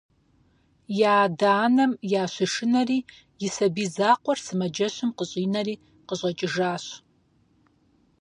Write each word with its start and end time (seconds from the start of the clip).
И 0.99 1.01
адэ-анэм 1.21 1.91
ящышынэри 2.23 2.99
и 3.45 3.47
сабий 3.55 3.89
закъуэр 3.95 4.39
сымаджэщым 4.45 5.09
къыщӏинэри 5.17 5.75
къыщӏэкӏыжащ. 6.07 6.85